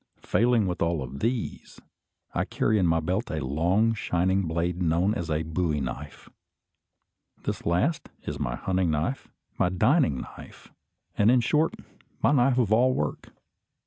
Failing 0.23 0.65
with 0.65 0.81
all 0.81 1.05
these, 1.05 1.79
I 2.33 2.43
carry 2.43 2.79
in 2.79 2.87
my 2.87 2.99
belt 2.99 3.29
a 3.29 3.45
long 3.45 3.93
shining 3.93 4.47
blade 4.47 4.81
known 4.81 5.13
as 5.13 5.29
a 5.29 5.43
"bowie 5.43 5.79
knife." 5.79 6.27
This 7.43 7.67
last 7.67 8.09
is 8.23 8.39
my 8.39 8.55
hunting 8.55 8.89
knife, 8.89 9.27
my 9.59 9.69
dining 9.69 10.21
knife, 10.21 10.69
and, 11.19 11.29
in 11.29 11.39
short, 11.41 11.75
my 12.19 12.31
knife 12.31 12.57
of 12.57 12.73
all 12.73 12.95
work. 12.95 13.29